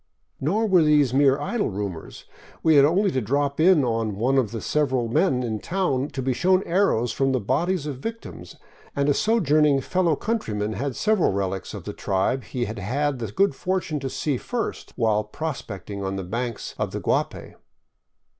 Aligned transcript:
Nor 0.39 0.65
were 0.65 0.81
these 0.81 1.13
mere 1.13 1.39
idle 1.39 1.69
rumors; 1.69 2.25
we 2.63 2.73
had 2.73 2.85
only 2.85 3.11
to 3.11 3.21
drop 3.21 3.59
in 3.59 3.83
on 3.83 4.15
one 4.15 4.39
of 4.39 4.49
several 4.63 5.07
men 5.07 5.43
in 5.43 5.59
town 5.59 6.07
to 6.07 6.23
be 6.23 6.33
shown 6.33 6.63
arrows 6.63 7.11
taken 7.11 7.25
from 7.25 7.31
the 7.33 7.39
bodies 7.39 7.85
of 7.85 7.99
victims, 7.99 8.55
and 8.95 9.07
a 9.09 9.13
sojourn 9.13 9.63
ing 9.67 9.79
fellow 9.79 10.15
countryman 10.15 10.73
had 10.73 10.95
several 10.95 11.31
relics 11.33 11.75
of 11.75 11.83
the 11.83 11.93
tribe 11.93 12.45
he 12.45 12.65
had 12.65 12.79
had 12.79 13.19
the 13.19 13.31
good 13.31 13.53
fortune 13.53 13.99
to 13.99 14.09
see 14.09 14.37
first 14.37 14.91
while 14.95 15.23
prospecting 15.23 16.03
on 16.03 16.15
the 16.15 16.23
banks 16.23 16.73
of 16.79 16.93
the 16.93 16.99
Guapay. 16.99 17.53